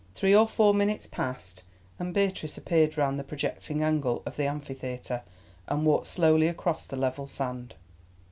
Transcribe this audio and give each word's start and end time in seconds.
Three 0.15 0.33
or 0.33 0.47
four 0.47 0.73
minutes 0.73 1.05
passed, 1.05 1.61
and 1.99 2.11
Beatrice 2.11 2.57
appeared 2.57 2.97
round 2.97 3.19
the 3.19 3.23
projecting 3.23 3.83
angle 3.83 4.23
of 4.25 4.35
the 4.35 4.47
Amphitheatre, 4.47 5.21
and 5.67 5.85
walked 5.85 6.07
slowly 6.07 6.47
across 6.47 6.87
the 6.87 6.95
level 6.97 7.27
sand. 7.27 7.75